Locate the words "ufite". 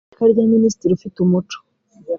0.93-1.17